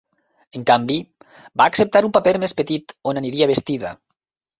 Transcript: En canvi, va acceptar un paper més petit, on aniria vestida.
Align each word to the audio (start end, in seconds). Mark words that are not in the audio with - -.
En 0.59 0.63
canvi, 0.69 0.95
va 1.61 1.67
acceptar 1.71 2.01
un 2.07 2.13
paper 2.15 2.33
més 2.45 2.55
petit, 2.61 2.95
on 3.13 3.21
aniria 3.23 3.49
vestida. 3.53 3.93